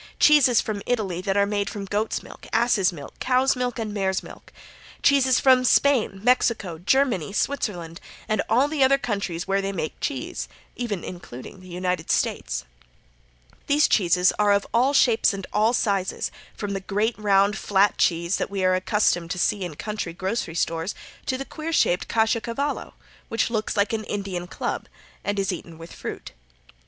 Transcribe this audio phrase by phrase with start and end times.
[0.19, 4.23] Cheeses from Italy that are made from goats' milk, asses' milk, cows' milk and mares'
[4.23, 4.55] milk, and
[4.97, 9.99] also cheeses from Spain, Mexico, Germany, Switzerland, and all the other countries where they make
[10.01, 12.65] cheese, even including the United States.
[13.67, 18.37] These cheeses are of all sizes and all shapes, from the great, round, flat cheese
[18.37, 20.95] that we are accustomed to see in country grocery stores,
[21.27, 22.93] to the queer shaped caciocavallo,
[23.29, 24.87] which looks like an Indian club
[25.23, 26.31] and is eaten with fruit.